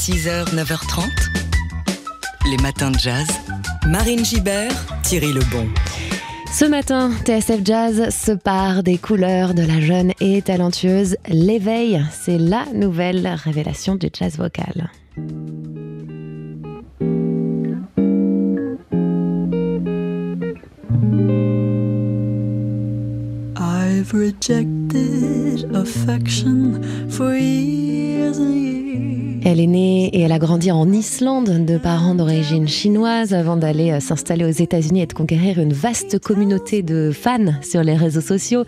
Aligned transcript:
6h, 0.00 0.54
9h30. 0.54 1.10
Les 2.50 2.56
matins 2.62 2.90
de 2.90 2.98
jazz. 2.98 3.26
Marine 3.86 4.24
Gibert, 4.24 4.72
Thierry 5.02 5.30
Lebon. 5.30 5.68
Ce 6.50 6.64
matin, 6.64 7.10
TSF 7.26 7.60
Jazz 7.62 8.08
se 8.08 8.32
part 8.32 8.82
des 8.82 8.96
couleurs 8.96 9.52
de 9.52 9.62
la 9.62 9.78
jeune 9.78 10.12
et 10.22 10.40
talentueuse 10.40 11.18
L'éveil. 11.28 12.02
C'est 12.12 12.38
la 12.38 12.64
nouvelle 12.74 13.28
révélation 13.44 13.94
du 13.94 14.08
jazz 14.10 14.38
vocal. 14.38 14.90
I've 23.58 24.14
rejected 24.14 25.70
affection 25.74 26.80
for 27.10 27.34
years 27.34 28.38
and 28.38 28.54
years. 28.54 28.69
Elle 29.50 29.58
est 29.58 29.66
née 29.66 30.06
et 30.12 30.20
elle 30.20 30.30
a 30.30 30.38
grandi 30.38 30.70
en 30.70 30.88
Islande 30.92 31.66
de 31.66 31.76
parents 31.76 32.14
d'origine 32.14 32.68
chinoise 32.68 33.34
avant 33.34 33.56
d'aller 33.56 33.90
euh, 33.90 33.98
s'installer 33.98 34.44
aux 34.44 34.48
États-Unis 34.48 35.02
et 35.02 35.06
de 35.06 35.12
conquérir 35.12 35.58
une 35.58 35.72
vaste 35.72 36.20
communauté 36.20 36.84
de 36.84 37.10
fans 37.12 37.54
sur 37.60 37.82
les 37.82 37.96
réseaux 37.96 38.20
sociaux 38.20 38.64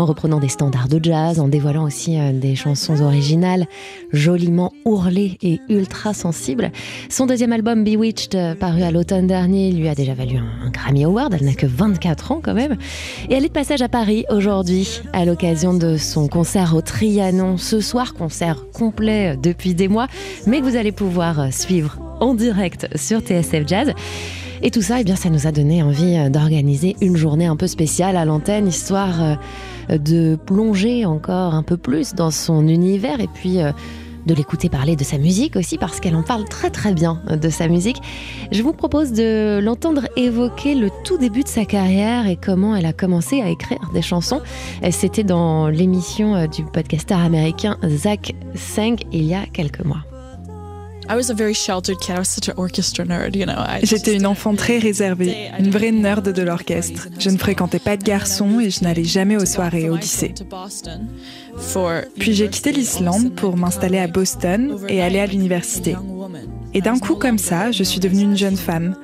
en 0.00 0.06
reprenant 0.06 0.40
des 0.40 0.48
standards 0.48 0.88
de 0.88 0.98
jazz, 1.02 1.40
en 1.40 1.48
dévoilant 1.48 1.84
aussi 1.84 2.18
euh, 2.18 2.32
des 2.32 2.56
chansons 2.56 3.02
originales, 3.02 3.66
joliment 4.12 4.72
ourlées 4.86 5.36
et 5.42 5.60
ultra 5.68 6.14
sensibles. 6.14 6.72
Son 7.10 7.26
deuxième 7.26 7.52
album 7.52 7.84
Bewitched, 7.84 8.34
euh, 8.34 8.54
paru 8.54 8.82
à 8.82 8.90
l'automne 8.90 9.26
dernier, 9.26 9.72
lui 9.72 9.88
a 9.88 9.94
déjà 9.94 10.14
valu 10.14 10.38
un, 10.38 10.70
Grammy 10.70 11.04
Award. 11.04 11.34
Elle 11.38 11.44
n'a 11.44 11.54
que 11.54 11.66
24 11.66 12.32
ans 12.32 12.40
quand 12.42 12.54
même. 12.54 12.78
Et 13.28 13.34
elle 13.34 13.44
est 13.44 13.48
de 13.48 13.52
passage 13.52 13.82
à 13.82 13.88
Paris 13.88 14.24
aujourd'hui, 14.30 15.02
à 15.12 15.26
l'occasion 15.26 15.74
de 15.74 15.98
son 15.98 16.28
concert 16.28 16.74
au 16.74 16.80
Trianon. 16.80 17.58
Ce 17.58 17.80
soir, 17.80 18.14
concert 18.14 18.64
complet 18.72 19.36
depuis 19.36 19.74
des 19.74 19.88
mois, 19.88 20.06
mais 20.46 20.60
que 20.60 20.64
vous 20.64 20.76
allez 20.76 20.92
pouvoir 20.92 21.40
euh, 21.40 21.50
suivre 21.50 21.98
en 22.20 22.34
direct 22.34 22.88
sur 22.96 23.20
TSF 23.20 23.66
Jazz. 23.66 23.92
Et 24.62 24.70
tout 24.70 24.82
ça, 24.82 25.00
eh 25.00 25.04
bien, 25.04 25.16
ça 25.16 25.30
nous 25.30 25.46
a 25.46 25.52
donné 25.52 25.82
envie 25.82 26.30
d'organiser 26.30 26.94
une 27.00 27.16
journée 27.16 27.46
un 27.46 27.56
peu 27.56 27.66
spéciale 27.66 28.14
à 28.14 28.26
l'antenne, 28.26 28.68
histoire 28.68 29.38
de 29.98 30.36
plonger 30.46 31.04
encore 31.04 31.54
un 31.54 31.62
peu 31.62 31.76
plus 31.76 32.14
dans 32.14 32.30
son 32.30 32.68
univers 32.68 33.20
et 33.20 33.28
puis 33.28 33.60
euh, 33.60 33.72
de 34.26 34.34
l'écouter 34.34 34.68
parler 34.68 34.96
de 34.96 35.04
sa 35.04 35.18
musique 35.18 35.56
aussi 35.56 35.78
parce 35.78 36.00
qu'elle 36.00 36.16
en 36.16 36.22
parle 36.22 36.44
très 36.44 36.70
très 36.70 36.92
bien 36.92 37.20
de 37.30 37.48
sa 37.48 37.68
musique. 37.68 38.00
Je 38.52 38.62
vous 38.62 38.72
propose 38.72 39.12
de 39.12 39.60
l'entendre 39.62 40.02
évoquer 40.16 40.74
le 40.74 40.90
tout 41.04 41.18
début 41.18 41.42
de 41.42 41.48
sa 41.48 41.64
carrière 41.64 42.26
et 42.26 42.36
comment 42.36 42.76
elle 42.76 42.86
a 42.86 42.92
commencé 42.92 43.40
à 43.40 43.48
écrire 43.48 43.80
des 43.94 44.02
chansons. 44.02 44.40
C'était 44.90 45.24
dans 45.24 45.68
l'émission 45.68 46.34
euh, 46.34 46.46
du 46.46 46.64
podcaster 46.64 47.14
américain 47.14 47.78
Zach 47.86 48.34
Sang 48.54 48.96
il 49.12 49.24
y 49.24 49.34
a 49.34 49.46
quelques 49.46 49.84
mois. 49.84 50.09
J'étais 53.82 54.14
une 54.14 54.26
enfant 54.26 54.54
très 54.54 54.78
réservée, 54.78 55.50
une 55.58 55.70
vraie 55.70 55.90
nerd 55.90 56.32
de 56.32 56.42
l'orchestre. 56.42 57.08
Je 57.18 57.30
ne 57.30 57.36
fréquentais 57.36 57.80
pas 57.80 57.96
de 57.96 58.04
garçons 58.04 58.60
et 58.60 58.70
je 58.70 58.84
n'allais 58.84 59.04
jamais 59.04 59.36
aux 59.36 59.44
soirées 59.44 59.90
au 59.90 59.96
lycée. 59.96 60.34
Puis 62.18 62.32
j'ai 62.32 62.48
quitté 62.48 62.72
l'Islande 62.72 63.34
pour 63.34 63.56
m'installer 63.56 63.98
à 63.98 64.06
Boston 64.06 64.76
et 64.88 65.02
aller 65.02 65.18
à 65.18 65.26
l'université. 65.26 65.96
Et 66.74 66.80
d'un 66.80 66.98
coup 66.98 67.16
comme 67.16 67.38
ça, 67.38 67.72
je 67.72 67.82
suis 67.82 67.98
devenue 67.98 68.22
une 68.22 68.36
jeune 68.36 68.56
femme. 68.56 68.94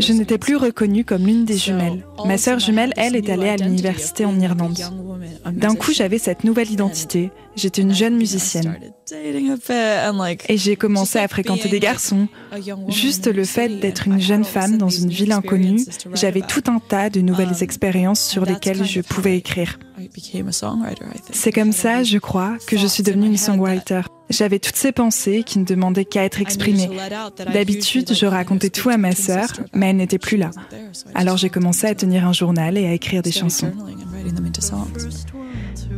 Je 0.00 0.12
n'étais 0.12 0.38
plus 0.38 0.56
reconnue 0.56 1.04
comme 1.04 1.26
l'une 1.26 1.44
des 1.44 1.58
jumelles. 1.58 2.04
Ma 2.24 2.38
sœur 2.38 2.58
jumelle, 2.58 2.92
elle, 2.96 3.16
est 3.16 3.28
allée 3.28 3.48
à 3.48 3.56
l'université 3.56 4.24
en 4.24 4.38
Irlande. 4.40 4.78
D'un 5.52 5.74
coup, 5.74 5.92
j'avais 5.92 6.18
cette 6.18 6.44
nouvelle 6.44 6.70
identité. 6.70 7.30
J'étais 7.56 7.82
une 7.82 7.94
jeune 7.94 8.16
musicienne. 8.16 8.78
Et 10.48 10.56
j'ai 10.56 10.76
commencé 10.76 11.18
à 11.18 11.28
fréquenter 11.28 11.68
des 11.68 11.80
garçons. 11.80 12.28
Juste 12.88 13.26
le 13.26 13.44
fait 13.44 13.80
d'être 13.80 14.06
une 14.06 14.20
jeune 14.20 14.44
femme 14.44 14.78
dans 14.78 14.88
une 14.88 15.10
ville 15.10 15.32
inconnue, 15.32 15.80
j'avais 16.14 16.42
tout 16.42 16.62
un 16.68 16.78
tas 16.78 17.10
de 17.10 17.20
nouvelles 17.20 17.48
um, 17.48 17.62
expériences 17.62 18.20
sur 18.20 18.44
lesquelles 18.44 18.84
je 18.84 19.00
pouvais 19.00 19.36
écrire. 19.36 19.78
C'est 21.32 21.52
comme 21.52 21.72
ça, 21.72 22.02
je 22.02 22.18
crois, 22.18 22.56
que 22.66 22.76
je 22.76 22.86
suis 22.86 23.02
devenue 23.02 23.26
une 23.26 23.36
songwriter. 23.36 24.02
J'avais 24.30 24.58
toutes 24.58 24.76
ces 24.76 24.92
pensées 24.92 25.42
qui 25.42 25.58
ne 25.58 25.64
demandaient 25.64 26.04
qu'à 26.04 26.24
être 26.24 26.40
exprimées. 26.40 26.90
D'habitude, 27.52 28.12
je 28.12 28.26
racontais 28.26 28.70
tout 28.70 28.90
à 28.90 28.98
ma 28.98 29.12
sœur, 29.12 29.48
mais 29.72 29.90
elle 29.90 29.96
n'était 29.96 30.18
plus 30.18 30.36
là. 30.36 30.50
Alors 31.14 31.36
j'ai 31.36 31.48
commencé 31.48 31.86
à 31.86 31.94
tenir 31.94 32.26
un 32.26 32.32
journal 32.32 32.76
et 32.76 32.86
à 32.86 32.92
écrire 32.92 33.22
des 33.22 33.32
chansons. 33.32 33.72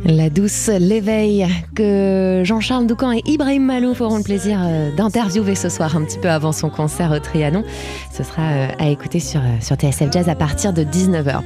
La 0.03 0.29
douce 0.29 0.67
l'éveil 0.67 1.47
que 1.75 2.41
Jean-Charles 2.43 2.87
Doucan 2.87 3.11
et 3.11 3.21
Ibrahim 3.25 3.65
Malouf 3.65 4.01
auront 4.01 4.17
le 4.17 4.23
plaisir 4.23 4.59
euh, 4.63 4.89
d'interviewer 4.95 5.53
ce 5.53 5.69
soir 5.69 5.95
un 5.95 6.03
petit 6.03 6.17
peu 6.17 6.29
avant 6.29 6.51
son 6.51 6.69
concert 6.69 7.11
au 7.11 7.19
Trianon. 7.19 7.63
Ce 8.11 8.23
sera 8.23 8.41
euh, 8.41 8.67
à 8.79 8.89
écouter 8.89 9.19
sur, 9.19 9.41
euh, 9.41 9.61
sur 9.61 9.75
TSF 9.75 10.11
Jazz 10.11 10.27
à 10.27 10.35
partir 10.35 10.73
de 10.73 10.83
19h. 10.83 11.41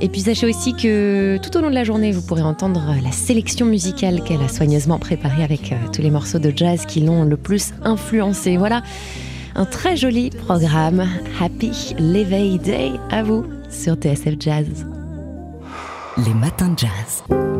Et 0.00 0.08
puis 0.08 0.20
sachez 0.20 0.46
aussi 0.46 0.74
que 0.74 1.38
tout 1.42 1.56
au 1.56 1.60
long 1.60 1.70
de 1.70 1.74
la 1.74 1.84
journée, 1.84 2.12
vous 2.12 2.22
pourrez 2.22 2.42
entendre 2.42 2.94
la 3.02 3.12
sélection 3.12 3.64
musicale 3.64 4.22
qu'elle 4.22 4.42
a 4.42 4.48
soigneusement 4.48 4.98
préparée 4.98 5.42
avec 5.42 5.74
tous 5.92 6.02
les 6.02 6.10
morceaux 6.10 6.38
de 6.38 6.52
jazz 6.54 6.84
qui 6.86 7.00
l'ont 7.00 7.24
le 7.24 7.36
plus 7.36 7.72
influencé. 7.82 8.56
Voilà 8.56 8.82
un 9.54 9.64
très 9.64 9.96
joli 9.96 10.30
programme. 10.30 11.08
Happy 11.40 11.94
L'éveil 11.98 12.58
Day 12.58 12.92
à 13.10 13.22
vous 13.22 13.46
sur 13.70 13.94
TSF 13.94 14.34
Jazz. 14.38 14.66
Les 16.18 16.34
matins 16.34 16.68
de 16.68 16.78
jazz. 16.78 17.53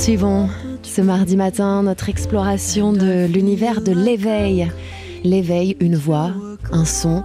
Poursuivons 0.00 0.48
ce 0.82 1.02
mardi 1.02 1.36
matin 1.36 1.82
notre 1.82 2.08
exploration 2.08 2.94
de 2.94 3.26
l'univers 3.26 3.82
de 3.82 3.92
l'éveil. 3.92 4.72
L'éveil, 5.24 5.76
une 5.78 5.94
voix, 5.94 6.32
un 6.72 6.84
son, 6.84 7.22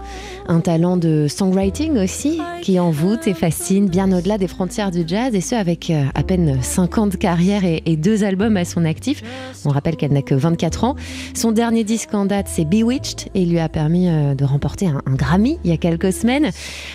un 0.47 0.59
talent 0.59 0.97
de 0.97 1.27
songwriting 1.27 1.97
aussi 1.97 2.39
qui 2.61 2.79
envoûte 2.79 3.27
et 3.27 3.33
fascine 3.33 3.89
bien 3.89 4.11
au-delà 4.11 4.37
des 4.37 4.47
frontières 4.47 4.91
du 4.91 5.03
jazz 5.05 5.33
et 5.33 5.41
ce 5.41 5.55
avec 5.55 5.89
euh, 5.89 6.03
à 6.13 6.23
peine 6.23 6.61
5 6.61 6.97
ans 6.97 7.07
de 7.07 7.15
carrière 7.15 7.63
et, 7.63 7.95
deux 7.95 8.23
albums 8.23 8.57
à 8.57 8.65
son 8.65 8.83
actif. 8.83 9.23
On 9.65 9.69
rappelle 9.69 9.95
qu'elle 9.95 10.11
n'a 10.11 10.21
que 10.21 10.35
24 10.35 10.83
ans. 10.83 10.95
Son 11.33 11.51
dernier 11.51 11.83
disque 11.83 12.13
en 12.13 12.25
date 12.25 12.47
c'est 12.49 12.65
Bewitched 12.65 13.29
et 13.33 13.45
lui 13.45 13.59
a 13.59 13.69
permis 13.69 14.09
euh, 14.09 14.35
de 14.35 14.43
remporter 14.43 14.87
un, 14.87 15.01
un 15.05 15.15
Grammy 15.15 15.59
il 15.63 15.69
y 15.69 15.73
a 15.73 15.77
quelques 15.77 16.13
semaines. 16.13 16.51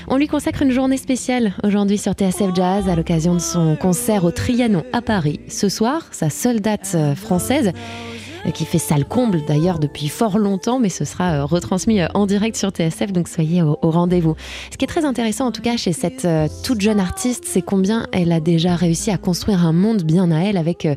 On 0.09 0.17
lui 0.17 0.29
consacre 0.29 0.63
une 0.63 0.73
journée 0.73 0.97
spéciale 0.97 1.55
aujourd'hui 1.65 1.99
sur 1.99 2.13
TSF 2.13 2.55
Jazz 2.55 2.89
à 2.89 2.97
l'occasion 2.97 3.35
de 3.35 3.41
son 3.41 3.77
concert 3.77 4.25
au 4.25 4.31
Trianon 4.31 4.85
à 4.93 5.03
Paris. 5.03 5.41
Ce 5.49 5.69
soir, 5.69 6.07
sa 6.11 6.31
seule 6.31 6.61
date 6.61 6.93
euh, 6.95 7.15
française 7.15 7.73
qui 8.55 8.65
fait 8.65 8.79
salle 8.79 9.05
comble 9.05 9.45
d'ailleurs 9.47 9.79
depuis 9.79 10.09
fort 10.09 10.39
longtemps, 10.39 10.79
mais 10.79 10.89
ce 10.89 11.05
sera 11.05 11.33
euh, 11.33 11.45
retransmis 11.45 12.01
euh, 12.01 12.09
en 12.15 12.27
direct 12.27 12.57
sur 12.57 12.71
TSF, 12.71 13.13
donc 13.13 13.29
soyez 13.29 13.63
au, 13.63 13.77
rendez-vous. 13.83 14.35
Ce 14.71 14.77
qui 14.77 14.85
est 14.85 14.89
très 14.89 15.05
intéressant 15.05 15.47
en 15.47 15.53
tout 15.53 15.63
cas 15.63 15.77
chez 15.77 15.93
cette 15.93 16.25
euh, 16.25 16.49
toute 16.65 16.81
jeune 16.81 17.01
artiste, 17.01 17.45
c'est 17.47 17.63
combien 17.63 18.07
elle 18.13 18.33
a 18.33 18.41
déjà 18.41 18.75
réussi 18.75 19.11
à 19.11 19.19
construire 19.19 19.65
un 19.65 19.73
monde 19.73 20.03
bien 20.03 20.31
à 20.31 20.41
elle 20.41 20.57
avec 20.57 20.89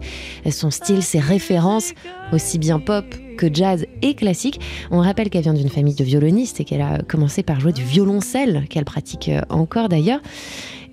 son 0.49 0.71
style, 0.71 1.03
ses 1.03 1.19
références, 1.19 1.93
aussi 2.31 2.57
bien 2.57 2.79
pop 2.79 3.05
que 3.37 3.53
jazz 3.53 3.85
et 4.01 4.13
classique. 4.13 4.59
On 4.91 4.99
rappelle 4.99 5.29
qu'elle 5.29 5.43
vient 5.43 5.53
d'une 5.53 5.69
famille 5.69 5.95
de 5.95 6.03
violonistes 6.03 6.59
et 6.61 6.65
qu'elle 6.65 6.81
a 6.81 6.99
commencé 6.99 7.43
par 7.43 7.59
jouer 7.59 7.73
du 7.73 7.83
violoncelle, 7.83 8.65
qu'elle 8.69 8.85
pratique 8.85 9.29
encore 9.49 9.89
d'ailleurs. 9.89 10.21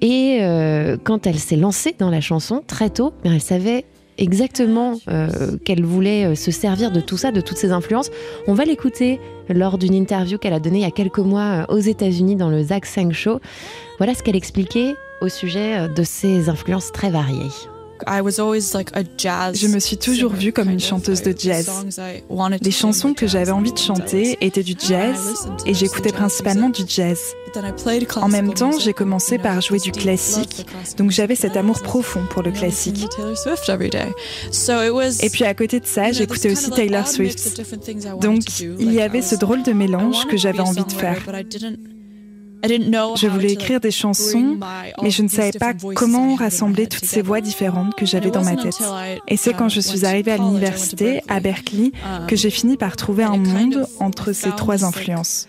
Et 0.01 0.41
quand 1.05 1.27
elle 1.27 1.39
s'est 1.39 1.57
lancée 1.57 1.95
dans 1.99 2.11
la 2.11 2.21
chanson 2.21 2.63
très 2.67 2.91
tôt, 2.91 3.13
elle 3.25 3.41
savait 3.41 3.85
exactement 4.21 5.01
euh, 5.09 5.57
qu'elle 5.65 5.85
voulait 5.85 6.27
euh, 6.27 6.35
se 6.37 6.51
servir 6.51 6.93
de 6.93 7.01
tout 7.01 7.17
ça, 7.17 7.33
de 7.33 7.41
toutes 7.41 7.57
ces 7.57 7.73
influences. 7.73 8.11
On 8.47 8.55
va 8.55 8.65
l'écouter 8.65 9.19
lors 9.49 9.79
d'une 9.79 9.95
interview 9.95 10.39
qu'elle 10.39 10.53
a 10.53 10.61
donnée 10.61 10.79
il 10.81 10.83
y 10.83 10.87
a 10.87 10.93
quelques 10.93 11.19
mois 11.19 11.65
euh, 11.69 11.75
aux 11.75 11.79
États-Unis 11.79 12.37
dans 12.37 12.51
le 12.51 12.63
Zach 12.63 12.87
Sang 12.87 13.11
Show. 13.11 13.41
Voilà 13.99 14.15
ce 14.15 14.23
qu'elle 14.23 14.37
expliquait 14.37 14.95
au 15.21 15.29
sujet 15.29 15.89
de 15.89 16.03
ces 16.03 16.49
influences 16.49 16.93
très 16.93 17.11
variées. 17.11 17.51
Je 18.07 19.67
me 19.69 19.79
suis 19.79 19.97
toujours 19.97 20.33
vue 20.33 20.53
comme 20.53 20.71
une 20.71 20.81
chanteuse 20.81 21.23
de 21.23 21.35
jazz. 21.37 21.71
Les 22.63 22.71
chansons 22.71 23.15
que 23.15 23.27
j'avais 23.27 23.51
envie 23.51 23.73
de 23.73 23.79
chanter 23.79 24.39
étaient 24.41 24.63
du 24.63 24.75
jazz 24.79 25.49
et 25.67 25.75
j'écoutais 25.75 26.13
principalement 26.13 26.69
du 26.69 26.83
jazz. 26.87 27.19
En 28.17 28.29
même 28.29 28.55
temps, 28.55 28.79
j'ai 28.79 28.93
commencé 28.93 29.37
par 29.39 29.61
jouer 29.61 29.79
du 29.81 29.91
classique, 29.91 30.67
donc 30.97 31.11
j'avais 31.11 31.35
cet 31.35 31.57
amour 31.57 31.83
profond 31.83 32.23
pour 32.31 32.43
le 32.43 32.53
classique. 32.53 33.09
Et 35.23 35.31
puis 35.31 35.45
à 35.45 35.55
côté 35.55 35.81
de 35.81 35.87
ça, 35.87 36.13
j'écoutais 36.13 36.53
aussi 36.53 36.71
Taylor 36.71 37.09
Swift. 37.09 37.61
Donc 38.21 38.61
il 38.61 38.93
y 38.93 39.01
avait 39.01 39.23
ce 39.23 39.35
drôle 39.35 39.63
de 39.63 39.73
mélange 39.73 40.27
que 40.27 40.37
j'avais 40.37 40.61
envie 40.61 40.85
de 40.85 40.93
faire. 40.93 41.19
Je 42.65 43.27
voulais 43.27 43.53
écrire 43.53 43.81
des 43.81 43.91
chansons, 43.91 44.59
mais 45.03 45.11
je 45.11 45.23
ne 45.23 45.29
savais 45.29 45.59
pas 45.59 45.73
comment 45.95 46.35
rassembler 46.35 46.87
toutes 46.87 47.05
ces 47.05 47.23
voix 47.23 47.41
différentes 47.41 47.95
que 47.95 48.07
j'avais 48.07 48.31
dans 48.31 48.45
ma 48.45 48.57
tête. 48.57 48.79
Et 49.29 49.37
c'est 49.37 49.53
quand 49.53 49.69
je 49.69 49.81
suis 49.81 50.05
arrivée 50.05 50.33
à 50.33 50.37
l'université, 50.37 51.23
à 51.29 51.41
Berkeley, 51.41 51.93
que 52.29 52.37
j'ai 52.37 52.51
fini 52.51 52.77
par 52.77 52.97
trouver 52.97 53.25
un 53.25 53.37
monde 53.37 53.87
entre 53.99 54.33
ces 54.33 54.51
trois 54.51 54.85
influences. 54.85 55.49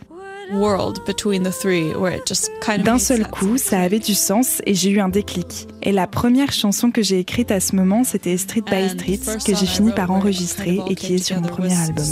D'un 2.84 2.98
seul 3.00 3.26
coup, 3.28 3.58
ça 3.58 3.80
avait 3.80 4.00
du 4.00 4.14
sens 4.14 4.62
et 4.66 4.74
j'ai 4.74 4.90
eu 4.90 5.00
un 5.00 5.08
déclic. 5.08 5.68
Et 5.82 5.94
la 5.94 6.08
première 6.08 6.52
chanson 6.52 6.92
que 6.92 7.02
j'ai 7.02 7.20
écrite 7.20 7.52
à 7.52 7.60
ce 7.62 7.76
moment, 7.76 8.04
c'était 8.04 8.36
Street 8.38 8.64
by 8.70 8.90
Street, 8.90 9.38
que 9.46 9.56
j'ai 9.56 9.66
fini 9.66 9.92
par 9.94 10.12
enregistrer 10.12 10.80
et 10.90 10.96
qui 10.96 11.16
est 11.16 11.24
sur 11.24 11.40
mon 11.40 11.48
premier 11.48 11.74
album. 11.74 12.06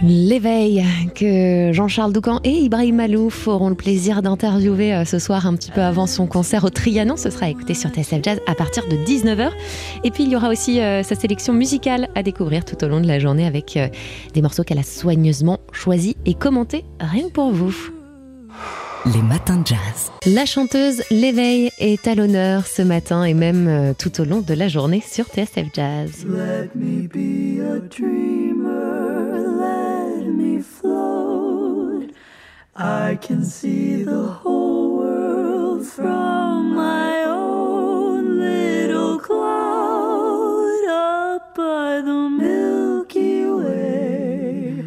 L'éveil 0.00 0.84
que 1.14 1.70
Jean-Charles 1.72 2.12
Doucan 2.12 2.40
et 2.44 2.50
Ibrahim 2.50 2.96
Malouf 2.96 3.46
auront 3.46 3.68
le 3.68 3.74
plaisir 3.74 4.22
d'interviewer 4.22 4.94
euh, 4.94 5.04
ce 5.04 5.18
soir 5.18 5.46
un 5.46 5.54
petit 5.54 5.70
peu 5.70 5.82
avant 5.82 6.06
son 6.06 6.26
concert 6.26 6.64
au 6.64 6.70
Trianon. 6.70 7.16
Ce 7.16 7.30
sera 7.30 7.48
écouté 7.48 7.74
sur 7.74 7.90
TSF 7.90 8.20
Jazz 8.22 8.40
à 8.46 8.54
partir 8.54 8.88
de 8.88 8.96
19h. 8.96 9.50
Et 10.02 10.10
puis 10.10 10.24
il 10.24 10.30
y 10.30 10.36
aura 10.36 10.48
aussi 10.48 10.80
euh, 10.80 11.02
sa 11.02 11.14
sélection 11.14 11.52
musicale 11.52 12.08
à 12.14 12.22
découvrir 12.22 12.64
tout 12.64 12.82
au 12.84 12.88
long 12.88 13.00
de 13.00 13.06
la 13.06 13.18
journée 13.18 13.46
avec 13.46 13.76
euh, 13.76 13.88
des 14.34 14.42
morceaux 14.42 14.64
qu'elle 14.64 14.78
a 14.78 14.82
soigneusement 14.82 15.60
choisis 15.72 16.14
et 16.24 16.34
commentés 16.34 16.84
rien 16.98 17.28
que 17.28 17.32
pour 17.32 17.52
vous. 17.52 17.74
Les 19.06 19.22
matins 19.22 19.58
de 19.58 19.66
jazz. 19.66 20.12
La 20.26 20.46
chanteuse 20.46 21.02
L'éveil 21.10 21.70
est 21.78 22.06
à 22.06 22.14
l'honneur 22.14 22.66
ce 22.66 22.82
matin 22.82 23.24
et 23.24 23.34
même 23.34 23.94
tout 23.98 24.20
au 24.20 24.24
long 24.24 24.40
de 24.40 24.54
la 24.54 24.68
journée 24.68 25.02
sur 25.04 25.26
TSF 25.26 25.66
Jazz. 25.74 26.24
I 32.74 33.18
can 33.20 33.44
see 33.44 34.02
the 34.02 34.22
whole 34.42 34.96
world 34.96 35.86
from 35.86 36.74
my 36.74 37.24
own 37.26 38.38
little 38.38 39.18
cloud 39.18 40.84
up 40.88 41.54
by 41.54 42.00
the 42.00 42.28
Milky 42.30 43.44
Way. 43.44 44.84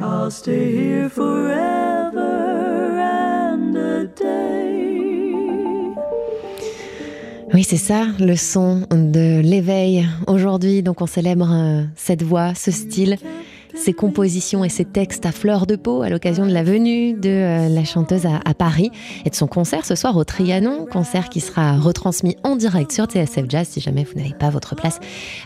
I'll 0.00 0.30
stay 0.30 0.72
here 0.72 1.10
forever 1.10 2.98
and 2.98 3.76
a 3.76 4.06
day. 4.06 4.86
Oui, 7.52 7.64
c'est 7.64 7.76
ça, 7.76 8.06
le 8.18 8.36
son 8.36 8.86
de 8.90 9.40
l'éveil. 9.40 10.08
Aujourd'hui, 10.26 10.82
donc, 10.82 11.00
on 11.02 11.06
célèbre 11.06 11.50
euh, 11.52 11.84
cette 11.96 12.22
voix, 12.22 12.54
ce 12.54 12.70
style 12.70 13.18
ses 13.76 13.92
compositions 13.92 14.64
et 14.64 14.68
ses 14.68 14.84
textes 14.84 15.26
à 15.26 15.32
fleur 15.32 15.66
de 15.66 15.76
peau 15.76 16.02
à 16.02 16.08
l'occasion 16.08 16.46
de 16.46 16.52
la 16.52 16.62
venue 16.62 17.12
de 17.12 17.28
euh, 17.28 17.68
la 17.68 17.84
chanteuse 17.84 18.26
à, 18.26 18.54
Paris 18.54 18.90
et 19.24 19.30
de 19.30 19.34
son 19.34 19.46
concert 19.46 19.84
ce 19.84 19.94
soir 19.94 20.16
au 20.16 20.24
Trianon, 20.24 20.86
concert 20.90 21.28
qui 21.28 21.40
sera 21.40 21.76
retransmis 21.76 22.36
en 22.42 22.56
direct 22.56 22.90
sur 22.90 23.04
TSF 23.04 23.44
Jazz. 23.48 23.68
Si 23.68 23.80
jamais 23.80 24.04
vous 24.04 24.18
n'avez 24.18 24.34
pas 24.34 24.50
votre 24.50 24.74
place, 24.74 24.98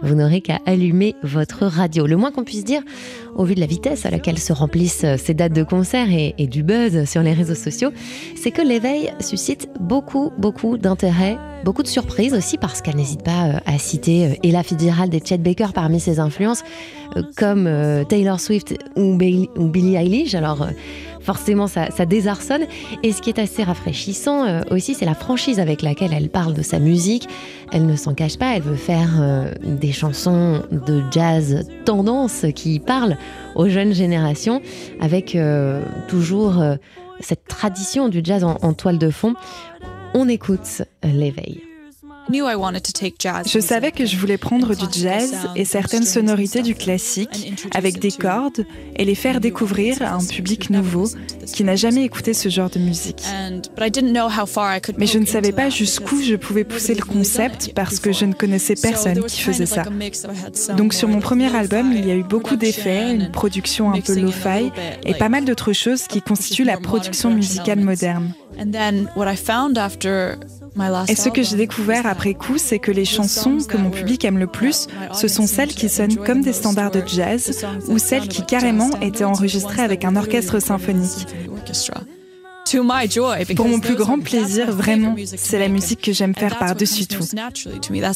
vous 0.02 0.14
n'aurez 0.14 0.40
qu'à 0.40 0.58
allumer 0.66 1.16
votre 1.22 1.66
radio. 1.66 2.06
Le 2.06 2.16
moins 2.16 2.30
qu'on 2.30 2.44
puisse 2.44 2.64
dire, 2.64 2.82
au 3.34 3.44
vu 3.44 3.54
de 3.54 3.60
la 3.60 3.66
vitesse 3.66 4.06
à 4.06 4.10
laquelle 4.10 4.38
se 4.38 4.52
remplissent 4.52 5.04
euh, 5.04 5.16
ces 5.18 5.34
dates 5.34 5.52
de 5.52 5.64
concert 5.64 6.06
et, 6.10 6.34
du 6.46 6.62
buzz 6.62 7.04
sur 7.04 7.22
les 7.22 7.32
réseaux 7.32 7.54
sociaux, 7.54 7.90
c'est 8.36 8.50
que 8.50 8.62
l'éveil 8.62 9.12
suscite 9.20 9.68
beaucoup, 9.80 10.30
beaucoup 10.38 10.78
d'intérêt 10.78 11.36
Beaucoup 11.62 11.82
de 11.82 11.88
surprises 11.88 12.32
aussi 12.32 12.56
parce 12.56 12.80
qu'elle 12.80 12.96
n'hésite 12.96 13.22
pas 13.22 13.48
euh, 13.48 13.58
à 13.66 13.76
citer 13.76 14.40
Ella 14.42 14.62
Fitzgerald 14.62 15.12
et 15.12 15.20
Chet 15.22 15.36
Baker 15.36 15.66
parmi 15.74 16.00
ses 16.00 16.18
influences, 16.18 16.62
comme 17.36 17.68
Taylor 18.08 18.19
Swift 18.38 18.74
ou, 18.96 19.16
Billie 19.16 19.96
Eilish. 19.96 20.34
Alors 20.34 20.62
euh, 20.62 20.70
forcément, 21.20 21.66
ça, 21.66 21.88
désarçonne. 22.06 22.62
Et 23.02 23.12
ce 23.12 23.22
qui 23.22 23.30
est 23.30 23.38
assez 23.38 23.62
rafraîchissant 23.62 24.46
euh, 24.46 24.60
aussi, 24.70 24.94
c'est 24.94 25.04
la 25.04 25.14
franchise 25.14 25.60
avec 25.60 25.82
laquelle 25.82 26.12
elle 26.12 26.28
parle 26.28 26.54
de 26.54 26.62
sa 26.62 26.78
musique. 26.78 27.28
Elle 27.72 27.86
ne 27.86 27.96
s'en 27.96 28.14
cache 28.14 28.38
pas, 28.38 28.56
elle 28.56 28.62
veut 28.62 28.76
faire 28.76 29.18
euh, 29.20 29.52
des 29.62 29.92
chansons 29.92 30.62
de 30.70 31.02
jazz 31.10 31.66
tendance 31.84 32.46
qui 32.54 32.78
parlent 32.80 33.16
aux 33.54 33.68
jeunes 33.68 33.94
générations 33.94 34.60
avec 35.00 35.36
toujours 36.08 36.62
cette 37.20 37.46
tradition 37.46 38.08
du 38.08 38.20
jazz 38.22 38.44
en 38.44 38.72
toile 38.72 38.98
de 38.98 39.10
fond. 39.10 39.34
On 40.14 40.28
écoute 40.28 40.82
l'éveil. 41.02 41.69
Je 43.46 43.60
savais 43.60 43.92
que 43.92 44.06
je 44.06 44.16
voulais 44.16 44.38
prendre 44.38 44.74
du 44.74 45.00
jazz 45.00 45.34
et 45.56 45.64
certaines 45.64 46.04
sonorités 46.04 46.62
du 46.62 46.74
classique 46.74 47.52
avec 47.74 47.98
des 47.98 48.12
cordes 48.12 48.64
et 48.96 49.04
les 49.04 49.14
faire 49.14 49.40
découvrir 49.40 50.02
à 50.02 50.14
un 50.14 50.24
public 50.24 50.70
nouveau 50.70 51.08
qui 51.46 51.64
n'a 51.64 51.76
jamais 51.76 52.04
écouté 52.04 52.34
ce 52.34 52.48
genre 52.48 52.70
de 52.70 52.78
musique. 52.78 53.22
Mais 54.98 55.06
je 55.06 55.18
ne 55.18 55.26
savais 55.26 55.52
pas 55.52 55.70
jusqu'où 55.70 56.20
je 56.22 56.36
pouvais 56.36 56.64
pousser 56.64 56.94
le 56.94 57.02
concept 57.02 57.72
parce 57.74 57.98
que 57.98 58.12
je 58.12 58.24
ne 58.24 58.32
connaissais 58.32 58.74
personne 58.74 59.22
qui 59.24 59.40
faisait 59.40 59.66
ça. 59.66 59.84
Donc 60.76 60.94
sur 60.94 61.08
mon 61.08 61.20
premier 61.20 61.54
album, 61.54 61.92
il 61.92 62.06
y 62.06 62.10
a 62.10 62.14
eu 62.14 62.22
beaucoup 62.22 62.56
d'effets, 62.56 63.14
une 63.14 63.30
production 63.30 63.92
un 63.92 64.00
peu 64.00 64.14
lo-fi 64.18 64.70
et 65.04 65.14
pas 65.14 65.28
mal 65.28 65.44
d'autres 65.44 65.72
choses 65.72 66.06
qui 66.06 66.22
constituent 66.22 66.64
la 66.64 66.76
production 66.76 67.30
musicale 67.30 67.80
moderne. 67.80 68.32
Et 71.08 71.16
ce 71.16 71.28
que 71.28 71.42
j'ai 71.42 71.56
découvert 71.56 72.06
après 72.06 72.34
coup, 72.34 72.58
c'est 72.58 72.78
que 72.78 72.90
les 72.90 73.04
chansons 73.04 73.58
que 73.66 73.76
mon 73.76 73.90
public 73.90 74.24
aime 74.24 74.38
le 74.38 74.46
plus, 74.46 74.86
ce 75.12 75.28
sont 75.28 75.46
celles 75.46 75.74
qui 75.74 75.88
sonnent 75.88 76.16
comme 76.16 76.42
des 76.42 76.52
standards 76.52 76.90
de 76.90 77.02
jazz 77.06 77.64
ou 77.88 77.98
celles 77.98 78.28
qui 78.28 78.44
carrément 78.44 78.90
étaient 79.00 79.24
enregistrées 79.24 79.82
avec 79.82 80.04
un 80.04 80.16
orchestre 80.16 80.60
symphonique. 80.60 81.26
Pour 83.56 83.68
mon 83.68 83.80
plus 83.80 83.96
grand 83.96 84.20
plaisir, 84.20 84.70
vraiment, 84.70 85.16
c'est 85.24 85.58
la 85.58 85.68
musique 85.68 86.00
que 86.00 86.12
j'aime 86.12 86.34
faire 86.34 86.58
par-dessus 86.58 87.06
tout. 87.06 87.24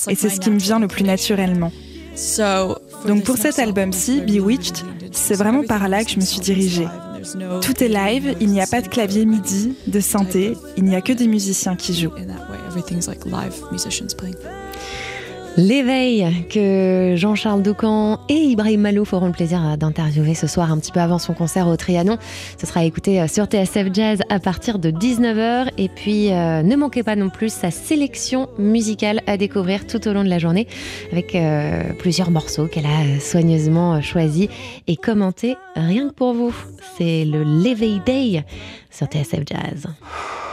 Et 0.09 0.15
c'est 0.15 0.31
ce 0.31 0.41
qui 0.41 0.51
me 0.51 0.59
vient 0.59 0.79
le 0.79 0.89
plus 0.89 1.05
naturellement. 1.05 1.73
Donc 3.07 3.25
pour 3.25 3.37
cet 3.37 3.59
album-ci, 3.59 4.21
Bewitched, 4.21 4.85
c'est 5.11 5.35
vraiment 5.35 5.65
par 5.65 5.89
là 5.89 6.05
que 6.05 6.11
je 6.11 6.17
me 6.17 6.25
suis 6.25 6.41
dirigée. 6.41 6.87
Tout 7.61 7.83
est 7.83 7.89
live, 7.89 8.37
il 8.41 8.51
n'y 8.51 8.61
a 8.61 8.67
pas 8.67 8.81
de 8.81 8.89
clavier 8.89 9.25
MIDI, 9.25 9.77
de 9.87 10.01
synthé, 10.01 10.57
il 10.77 10.85
n'y 10.85 10.97
a 10.97 11.01
que 11.01 11.13
des 11.13 11.27
musiciens 11.27 11.77
qui 11.77 11.95
jouent. 11.95 12.13
L'éveil 15.57 16.47
que 16.51 17.15
Jean-Charles 17.17 17.63
Doucan 17.63 18.19
et 18.29 18.35
Ibrahim 18.35 18.81
Malouf 18.81 19.13
auront 19.13 19.27
le 19.27 19.33
plaisir 19.33 19.77
d'interviewer 19.79 20.35
ce 20.35 20.49
soir 20.49 20.73
un 20.73 20.79
petit 20.79 20.91
peu 20.91 20.99
avant 20.99 21.21
son 21.21 21.33
concert 21.33 21.69
au 21.69 21.77
Trianon. 21.77 22.19
Ce 22.59 22.67
sera 22.67 22.85
écouté 22.85 23.21
euh, 23.21 23.29
sur 23.29 23.45
TSF 23.45 23.87
Jazz 23.93 24.21
à 24.31 24.41
partir 24.41 24.81
de 24.81 24.91
19h. 24.91 25.71
Et 25.79 25.89
puis 25.89 26.33
euh, 26.33 26.65
ne 26.65 26.75
manquez 26.75 27.05
pas 27.05 27.15
non 27.15 27.31
plus 27.31 27.53
sa 27.53 27.71
sélection 27.71 28.49
musicale 28.59 29.21
à 29.29 29.37
découvrir 29.37 29.87
tout 29.87 30.09
au 30.09 30.13
long 30.13 30.25
de 30.25 30.29
la 30.29 30.41
journée 30.41 30.67
avec 31.13 31.37
euh, 31.37 31.93
plusieurs 32.01 32.33
morceaux 32.33 32.67
qu'elle 32.67 32.87
a 32.87 33.21
soigneusement 33.21 34.03
choisis 34.03 34.49
et 34.89 34.97
commentés 34.97 35.57
rien 35.77 36.09
que 36.09 36.15
pour 36.15 36.35
vous. 36.35 36.55
C'est 36.99 37.25
le 37.25 37.45
L'éveil 37.45 38.01
Day 38.05 38.45
sur 38.91 39.07
TSF 39.07 39.43
Jazz. 39.47 39.87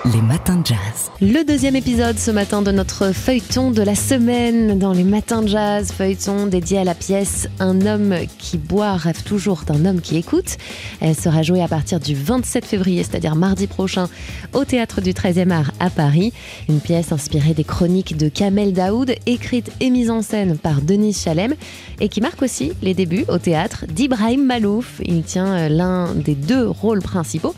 Les 0.05 0.21
matins 0.23 0.57
de 0.57 0.65
jazz. 0.65 1.11
Le 1.21 1.45
deuxième 1.45 1.75
épisode 1.75 2.17
ce 2.17 2.31
matin 2.31 2.63
de 2.63 2.71
notre 2.71 3.11
feuilleton 3.13 3.69
de 3.69 3.83
la 3.83 3.93
semaine 3.93 4.79
dans 4.79 4.93
les 4.93 5.03
matins 5.03 5.43
de 5.43 5.47
jazz, 5.47 5.91
feuilleton 5.91 6.47
dédié 6.47 6.79
à 6.79 6.83
la 6.83 6.95
pièce 6.95 7.47
Un 7.59 7.85
homme 7.85 8.15
qui 8.39 8.57
boit 8.57 8.93
rêve 8.93 9.21
toujours 9.21 9.61
d'un 9.61 9.85
homme 9.85 10.01
qui 10.01 10.17
écoute. 10.17 10.57
Elle 11.01 11.13
sera 11.13 11.43
jouée 11.43 11.61
à 11.61 11.67
partir 11.67 11.99
du 11.99 12.15
27 12.15 12.65
février, 12.65 13.03
c'est-à-dire 13.03 13.35
mardi 13.35 13.67
prochain, 13.67 14.09
au 14.53 14.65
théâtre 14.65 15.01
du 15.01 15.13
13e 15.13 15.51
art 15.51 15.71
à 15.79 15.91
Paris. 15.91 16.33
Une 16.67 16.79
pièce 16.79 17.11
inspirée 17.11 17.53
des 17.53 17.63
chroniques 17.63 18.17
de 18.17 18.27
Kamel 18.27 18.73
Daoud, 18.73 19.13
écrite 19.27 19.71
et 19.81 19.91
mise 19.91 20.09
en 20.09 20.23
scène 20.23 20.57
par 20.57 20.81
Denis 20.81 21.13
Chalem 21.13 21.53
et 21.99 22.09
qui 22.09 22.21
marque 22.21 22.41
aussi 22.41 22.71
les 22.81 22.95
débuts 22.95 23.25
au 23.27 23.37
théâtre 23.37 23.85
d'Ibrahim 23.87 24.43
Malouf. 24.43 24.99
Il 25.05 25.21
tient 25.21 25.53
euh, 25.53 25.69
l'un 25.69 26.15
des 26.15 26.33
deux 26.33 26.67
rôles 26.67 27.03
principaux. 27.03 27.53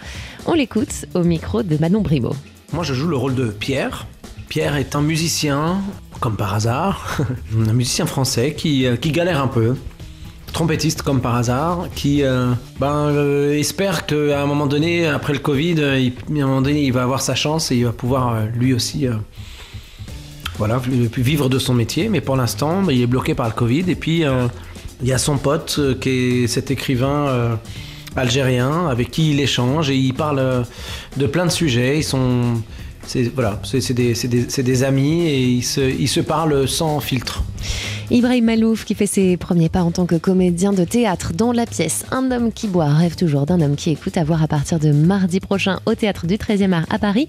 On 0.45 0.55
l'écoute 0.55 1.05
au 1.13 1.23
micro 1.23 1.63
de 1.63 1.77
Manon 1.77 2.01
Brimaud. 2.01 2.35
Moi, 2.73 2.83
je 2.83 2.93
joue 2.93 3.07
le 3.07 3.15
rôle 3.15 3.33
de 3.33 3.45
Pierre. 3.45 4.07
Pierre 4.49 4.75
est 4.75 4.93
un 4.93 5.01
musicien, 5.01 5.77
comme 6.19 6.35
par 6.35 6.53
hasard, 6.53 7.17
un 7.67 7.71
musicien 7.71 8.05
français 8.05 8.53
qui, 8.53 8.85
euh, 8.85 8.97
qui 8.97 9.11
galère 9.11 9.41
un 9.41 9.47
peu. 9.47 9.75
trompettiste 10.51 11.01
comme 11.01 11.21
par 11.21 11.35
hasard, 11.35 11.87
qui 11.95 12.23
euh, 12.23 12.51
ben, 12.77 13.07
euh, 13.07 13.57
espère 13.57 14.05
qu'à 14.05 14.41
un 14.41 14.45
moment 14.45 14.67
donné, 14.67 15.07
après 15.07 15.31
le 15.31 15.39
Covid, 15.39 15.75
il, 15.75 16.13
un 16.41 16.45
moment 16.45 16.61
donné, 16.61 16.83
il 16.83 16.91
va 16.91 17.03
avoir 17.03 17.21
sa 17.21 17.35
chance 17.35 17.71
et 17.71 17.77
il 17.77 17.85
va 17.85 17.93
pouvoir 17.93 18.45
lui 18.53 18.73
aussi 18.73 19.07
voilà, 20.57 20.79
vivre 21.17 21.47
de 21.47 21.57
son 21.57 21.73
métier. 21.73 22.09
Mais 22.09 22.19
pour 22.19 22.35
l'instant, 22.35 22.83
ben, 22.83 22.91
il 22.91 23.01
est 23.01 23.07
bloqué 23.07 23.33
par 23.33 23.47
le 23.47 23.53
Covid. 23.53 23.85
Et 23.89 23.95
puis, 23.95 24.23
il 25.01 25.07
y 25.07 25.13
a 25.13 25.17
son 25.17 25.37
pote 25.37 25.79
qui 26.01 26.09
est 26.09 26.47
cet 26.47 26.69
écrivain 26.69 27.57
algérien 28.15 28.87
avec 28.87 29.11
qui 29.11 29.31
il 29.31 29.39
échange 29.39 29.89
et 29.89 29.95
il 29.95 30.13
parle 30.13 30.65
de 31.17 31.27
plein 31.27 31.45
de 31.45 31.51
sujets. 31.51 31.97
Ils 31.97 32.03
sont 32.03 32.61
c'est 33.05 33.23
voilà, 33.23 33.59
des, 33.91 34.83
amis 34.83 35.27
et 35.27 35.43
ils 35.43 35.63
se, 35.63 35.81
ils 35.81 36.07
se 36.07 36.19
parlent 36.19 36.67
sans 36.67 36.99
filtre. 36.99 37.43
Ibrahim 38.11 38.45
Malouf 38.45 38.85
qui 38.85 38.95
fait 38.95 39.07
ses 39.07 39.37
premiers 39.37 39.69
pas 39.69 39.81
en 39.81 39.91
tant 39.91 40.05
que 40.05 40.15
comédien 40.15 40.73
de 40.73 40.83
théâtre 40.83 41.33
dans 41.33 41.51
la 41.51 41.65
pièce 41.65 42.05
Un 42.11 42.31
homme 42.31 42.51
qui 42.51 42.67
boit 42.67 42.87
rêve 42.87 43.15
toujours 43.15 43.45
d'un 43.45 43.61
homme 43.61 43.75
qui 43.75 43.91
écoute 43.91 44.17
à 44.17 44.23
voir 44.23 44.43
à 44.43 44.47
partir 44.47 44.79
de 44.79 44.91
mardi 44.91 45.39
prochain 45.39 45.79
au 45.85 45.95
théâtre 45.95 46.27
du 46.27 46.35
13e 46.35 46.73
art 46.73 46.85
à 46.89 46.99
Paris. 46.99 47.27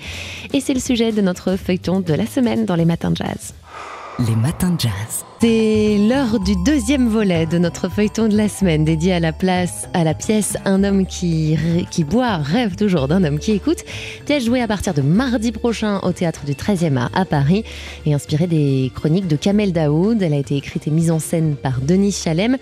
Et 0.53 0.61
c'est 0.61 0.75
le 0.75 0.81
sujet 0.81 1.13
de 1.13 1.21
notre 1.21 1.57
feuilleton 1.57 2.01
de 2.01 2.15
la 2.15 2.27
semaine 2.27 2.67
dans 2.67 2.77
les 2.77 2.85
matins 2.85 3.11
de 3.11 3.17
jazz. 3.17 3.55
Les 4.21 4.37
matins 4.37 4.71
de 4.71 4.81
jazz. 4.81 5.25
C'est 5.41 5.99
l'heure 5.99 6.39
du 6.39 6.55
deuxième 6.65 7.09
volet 7.09 7.47
de 7.47 7.59
notre 7.59 7.89
feuilleton 7.89 8.29
de 8.29 8.37
la 8.37 8.49
semaine 8.49 8.85
dédié 8.85 9.13
à 9.13 9.19
la 9.19 9.33
place, 9.33 9.89
à 9.93 10.05
la 10.05 10.15
pièce 10.15 10.57
Un 10.65 10.85
homme 10.85 11.05
qui, 11.05 11.59
qui 11.91 12.05
boit 12.05 12.37
rêve 12.37 12.77
toujours 12.77 13.09
d'un 13.09 13.25
homme 13.25 13.41
qui 13.41 13.51
écoute. 13.51 13.79
Pièce 14.25 14.45
jouée 14.45 14.63
à 14.63 14.69
partir 14.69 14.95
de 14.95 15.03
mardi 15.03 15.51
prochain 15.51 15.99
au 16.05 16.13
théâtre 16.13 16.45
du 16.45 16.53
13e 16.53 16.97
art 16.97 17.11
à 17.13 17.25
Paris 17.25 17.65
et 18.07 18.15
inspirée 18.15 18.47
des 18.47 18.93
chroniques 18.95 19.27
de 19.27 19.35
Kamel 19.35 19.73
Daoud. 19.73 20.23
Elle 20.23 20.35
a 20.35 20.39
été 20.39 20.57
écrite 20.57 20.87
et 20.87 20.93
mise 20.93 21.11
en 21.11 21.19
scène 21.19 21.57
par 21.57 21.81
Denis 21.81 22.13
Chalem. 22.13 22.57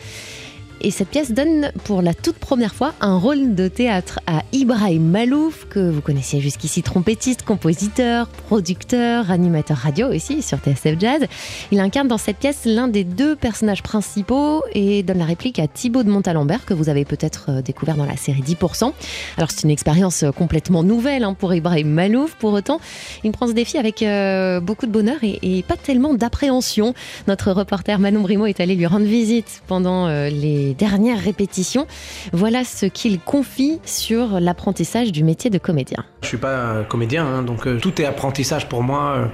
Et 0.84 0.90
cette 0.90 1.08
pièce 1.08 1.30
donne 1.30 1.70
pour 1.84 2.02
la 2.02 2.12
toute 2.12 2.38
première 2.38 2.74
fois 2.74 2.92
un 3.00 3.16
rôle 3.16 3.54
de 3.54 3.68
théâtre 3.68 4.18
à 4.26 4.42
Ibrahim 4.52 5.10
Malouf, 5.10 5.68
que 5.68 5.78
vous 5.78 6.00
connaissiez 6.00 6.40
jusqu'ici, 6.40 6.82
trompettiste, 6.82 7.44
compositeur, 7.44 8.26
producteur, 8.26 9.30
animateur 9.30 9.76
radio 9.76 10.08
aussi 10.08 10.42
sur 10.42 10.58
TSF 10.58 10.98
Jazz. 10.98 11.22
Il 11.70 11.78
incarne 11.78 12.08
dans 12.08 12.18
cette 12.18 12.38
pièce 12.38 12.62
l'un 12.64 12.88
des 12.88 13.04
deux 13.04 13.36
personnages 13.36 13.84
principaux 13.84 14.64
et 14.72 15.04
donne 15.04 15.18
la 15.18 15.24
réplique 15.24 15.60
à 15.60 15.68
Thibaut 15.68 16.02
de 16.02 16.10
Montalembert, 16.10 16.64
que 16.64 16.74
vous 16.74 16.88
avez 16.88 17.04
peut-être 17.04 17.46
euh, 17.50 17.62
découvert 17.62 17.96
dans 17.96 18.04
la 18.04 18.16
série 18.16 18.42
10%. 18.42 18.92
Alors 19.36 19.52
c'est 19.52 19.62
une 19.62 19.70
expérience 19.70 20.24
euh, 20.24 20.32
complètement 20.32 20.82
nouvelle 20.82 21.22
hein, 21.22 21.34
pour 21.34 21.54
Ibrahim 21.54 21.90
Malouf, 21.90 22.34
pour 22.34 22.52
autant, 22.54 22.80
il 23.22 23.30
prend 23.30 23.46
ce 23.46 23.52
défi 23.52 23.78
avec 23.78 24.02
euh, 24.02 24.58
beaucoup 24.58 24.86
de 24.86 24.92
bonheur 24.92 25.18
et, 25.22 25.64
pas 25.68 25.76
tellement 25.76 26.14
d'appréhension. 26.14 26.92
Notre 27.28 27.52
reporter 27.52 28.00
Manon 28.00 28.22
Brimo 28.22 28.46
est 28.46 28.58
allé 28.58 28.74
lui 28.74 28.86
rendre 28.86 29.06
visite 29.06 29.62
pendant 29.68 30.08
les 30.08 30.71
dernières 30.74 31.20
répétitions. 31.20 31.86
Voilà 32.32 32.64
ce 32.64 32.86
qu'il 32.86 33.20
confie 33.20 33.80
sur 33.84 34.40
l'apprentissage 34.40 35.12
du 35.12 35.24
métier 35.24 35.50
de 35.50 35.58
comédien. 35.58 36.04
Je 36.22 36.28
suis 36.28 36.36
pas 36.36 36.84
comédien, 36.88 37.26
hein, 37.26 37.42
donc 37.42 37.66
euh, 37.66 37.78
tout 37.78 38.00
est 38.00 38.04
apprentissage 38.04 38.68
pour 38.68 38.82
moi. 38.82 39.16
Euh, 39.16 39.26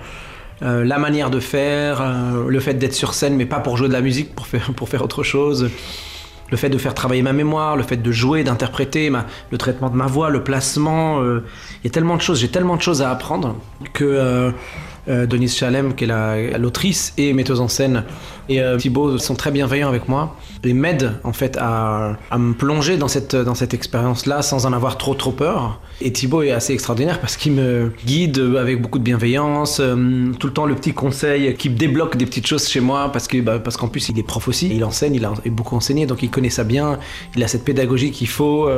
euh, 0.63 0.85
la 0.85 0.99
manière 0.99 1.31
de 1.31 1.39
faire, 1.39 2.03
le 2.49 2.61
fait 2.61 2.75
d'être 2.75 2.95
sur 2.95 3.15
scène, 3.15 3.37
mais 3.37 3.47
pas 3.47 3.61
pour 3.61 3.77
jouer 3.77 3.87
de 3.87 3.93
la 3.93 4.01
musique, 4.01 4.35
pour 4.35 4.89
faire 4.89 5.03
autre 5.03 5.23
chose. 5.23 5.71
Le 6.51 6.57
fait 6.57 6.71
de 6.71 6.79
faire 6.79 6.95
travailler 6.95 7.23
ma 7.23 7.35
mémoire, 7.35 7.77
le 7.77 7.83
fait 7.83 7.99
de 7.99 8.11
jouer, 8.11 8.43
d'interpréter, 8.43 9.13
le 9.51 9.59
traitement 9.59 9.91
de 9.91 9.95
ma 9.95 10.07
voix, 10.07 10.31
le 10.31 10.43
placement. 10.43 11.23
il 11.23 11.85
y 11.85 11.87
a 11.87 11.91
tellement 11.91 12.17
de 12.17 12.23
choses, 12.23 12.41
j'ai 12.41 12.49
tellement 12.49 12.75
de 12.75 12.83
choses 12.83 13.03
à 13.03 13.11
apprendre 13.11 13.55
que 13.93 14.53
euh, 15.09 15.27
Denise 15.27 15.57
Chalem, 15.57 15.95
qui 15.95 16.05
est 16.05 16.59
l'autrice 16.59 17.15
et 17.17 17.33
metteuse 17.33 17.61
en 17.61 17.69
scène, 17.69 18.05
et 18.51 18.61
euh, 18.61 18.77
Thibaut 18.77 19.19
sont 19.19 19.35
très 19.35 19.51
bienveillants 19.51 19.89
avec 19.89 20.09
moi 20.09 20.37
et 20.65 20.73
m'aident 20.73 21.15
en 21.25 21.33
fait 21.33 21.57
à, 21.59 22.17
me 22.37 22.53
plonger 22.53 22.97
dans 22.97 23.09
cette, 23.09 23.35
dans 23.35 23.55
cette 23.55 23.75
expérience-là 23.75 24.43
sans 24.43 24.67
en 24.67 24.73
avoir 24.73 24.99
trop 24.99 25.15
trop 25.15 25.33
peur. 25.33 25.81
Et 26.01 26.13
Thibaut 26.13 26.43
est 26.43 26.51
assez 26.51 26.73
extraordinaire 26.73 27.21
parce 27.21 27.37
qu'il 27.37 27.53
me 27.53 27.93
guide 28.05 28.39
avec 28.59 28.81
beaucoup 28.83 28.99
de 28.99 29.05
bienveillance, 29.05 29.81
euh, 29.81 30.33
tout 30.39 30.47
le 30.47 30.53
temps 30.53 30.67
le 30.67 30.75
petit 30.75 30.93
conseil 30.93 31.55
qui 31.55 31.71
débloque 31.71 32.17
des 32.17 32.27
petites 32.27 32.47
choses 32.47 32.69
chez 32.69 32.81
moi 32.81 33.11
parce 33.13 33.29
que 33.29 33.41
bah, 33.41 33.59
parce 33.59 33.77
qu'en 33.77 33.89
plus 33.89 34.09
il 34.09 34.19
est 34.19 34.23
prof 34.23 34.47
aussi, 34.49 34.71
il 34.75 34.85
enseigne, 34.85 35.15
il 35.15 35.25
a 35.25 35.33
beaucoup 35.47 35.77
enseigné 35.77 36.07
donc 36.07 36.23
il 36.23 36.31
connaît 36.31 36.51
ça 36.51 36.65
bien, 36.65 36.99
il 37.35 37.43
a 37.43 37.49
cette 37.49 37.65
pédagogie 37.65 38.11
qu'il 38.11 38.29
faut. 38.29 38.69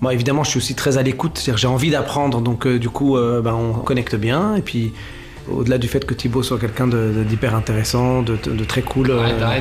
moi 0.00 0.14
évidemment 0.14 0.44
je 0.44 0.50
suis 0.50 0.58
aussi 0.58 0.74
très 0.74 0.98
à 0.98 1.02
l'écoute, 1.02 1.50
j'ai 1.54 1.66
envie 1.66 1.90
d'apprendre 1.90 2.40
donc 2.40 2.66
du 2.66 2.88
coup 2.88 3.16
bah, 3.16 3.54
on 3.54 3.72
connecte 3.74 4.16
bien 4.16 4.56
et 4.56 4.62
puis 4.62 4.92
au-delà 5.50 5.78
du 5.78 5.88
fait 5.88 6.04
que 6.04 6.14
Thibaut 6.14 6.42
soit 6.42 6.58
quelqu'un 6.58 6.86
d'hyper 6.86 7.54
intéressant, 7.54 8.22
de, 8.22 8.36
très 8.64 8.82
cool 8.82 9.10
euh, 9.10 9.38
là. 9.38 9.56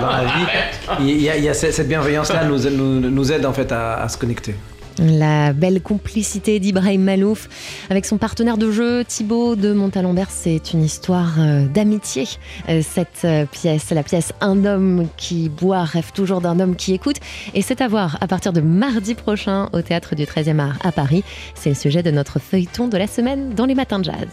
Dans, 0.00 0.10
la 0.10 0.24
vie, 0.24 1.10
il 1.12 1.20
y, 1.20 1.48
a, 1.48 1.54
cette 1.54 1.88
bienveillance-là 1.88 2.44
nous, 2.44 3.10
nous, 3.10 3.32
aide 3.32 3.46
en 3.46 3.52
fait 3.52 3.72
à, 3.72 4.08
se 4.08 4.18
connecter. 4.18 4.54
La 4.98 5.54
belle 5.54 5.80
complicité 5.80 6.60
d'Ibrahim 6.60 7.02
Malouf 7.02 7.48
avec 7.88 8.04
son 8.04 8.18
partenaire 8.18 8.58
de 8.58 8.70
jeu 8.70 9.02
Thibaut 9.04 9.56
de 9.56 9.72
Montalembert, 9.72 10.30
c'est 10.30 10.74
une 10.74 10.82
histoire 10.82 11.36
euh, 11.38 11.66
d'amitié. 11.66 12.24
Euh, 12.68 12.82
cette 12.82 13.26
pièce, 13.50 13.90
la 13.90 14.02
pièce 14.02 14.32
Un 14.42 14.66
homme 14.66 15.06
qui 15.16 15.48
boit 15.48 15.84
rêve 15.84 16.12
toujours 16.12 16.42
d'un 16.42 16.60
homme 16.60 16.76
qui 16.76 16.92
écoute. 16.92 17.16
Et 17.54 17.62
c'est 17.62 17.80
à 17.80 17.88
voir 17.88 18.18
à 18.20 18.26
partir 18.26 18.52
de 18.52 18.60
mardi 18.60 19.14
prochain 19.14 19.70
au 19.72 19.80
théâtre 19.80 20.14
du 20.14 20.24
13e 20.24 20.58
art 20.58 20.78
à 20.84 20.92
Paris. 20.92 21.24
C'est 21.54 21.70
le 21.70 21.76
sujet 21.76 22.02
de 22.02 22.10
notre 22.10 22.38
feuilleton 22.38 22.88
de 22.88 22.98
la 22.98 23.06
semaine 23.06 23.54
dans 23.54 23.66
les 23.66 23.74
matins 23.74 24.00
de 24.00 24.04
jazz. 24.04 24.28